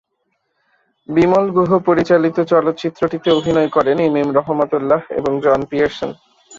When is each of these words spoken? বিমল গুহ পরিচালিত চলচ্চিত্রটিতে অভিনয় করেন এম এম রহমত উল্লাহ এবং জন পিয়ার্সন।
বিমল 1.09 1.45
গুহ 1.49 1.71
পরিচালিত 1.87 2.37
চলচ্চিত্রটিতে 2.51 3.29
অভিনয় 3.31 3.69
করেন 3.69 3.97
এম 3.99 4.15
এম 4.21 4.29
রহমত 4.37 4.71
উল্লাহ 4.73 5.01
এবং 5.19 5.31
জন 5.43 5.59
পিয়ার্সন। 5.71 6.09